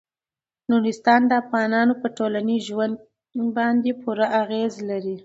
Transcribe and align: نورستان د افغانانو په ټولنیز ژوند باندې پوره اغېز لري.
نورستان 0.69 1.21
د 1.27 1.31
افغانانو 1.43 1.93
په 2.01 2.07
ټولنیز 2.17 2.61
ژوند 2.69 2.95
باندې 3.57 3.91
پوره 4.01 4.27
اغېز 4.41 4.73
لري. 4.89 5.17